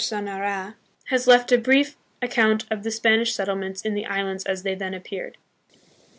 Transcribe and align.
Sonnerat, 0.01 0.73
has 1.09 1.27
left 1.27 1.51
a 1.51 1.59
brief 1.59 1.95
account 2.23 2.65
of 2.71 2.81
the 2.81 2.89
Spanish 2.89 3.35
settlements 3.35 3.83
in 3.83 3.93
the 3.93 4.07
islands 4.07 4.43
as 4.45 4.63
they 4.63 4.73
then 4.73 4.95
appeared. 4.95 5.37